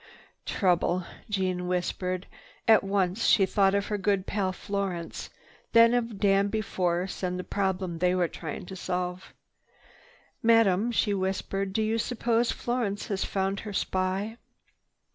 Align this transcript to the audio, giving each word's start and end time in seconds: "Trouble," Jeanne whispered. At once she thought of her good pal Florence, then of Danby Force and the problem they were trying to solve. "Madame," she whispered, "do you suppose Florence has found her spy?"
"Trouble," 0.47 1.05
Jeanne 1.29 1.67
whispered. 1.67 2.25
At 2.67 2.83
once 2.83 3.27
she 3.27 3.45
thought 3.45 3.75
of 3.75 3.85
her 3.85 3.99
good 3.99 4.25
pal 4.25 4.51
Florence, 4.51 5.29
then 5.73 5.93
of 5.93 6.17
Danby 6.17 6.61
Force 6.61 7.21
and 7.21 7.37
the 7.37 7.43
problem 7.43 7.99
they 7.99 8.15
were 8.15 8.27
trying 8.27 8.65
to 8.65 8.75
solve. 8.75 9.35
"Madame," 10.41 10.91
she 10.91 11.13
whispered, 11.13 11.71
"do 11.71 11.83
you 11.83 11.99
suppose 11.99 12.51
Florence 12.51 13.09
has 13.09 13.23
found 13.23 13.59
her 13.59 13.73
spy?" 13.73 14.37